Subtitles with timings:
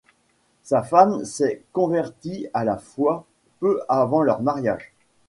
[0.63, 3.27] Sa femme s'est convertie à la foi
[3.59, 4.93] peu avant leur mariage.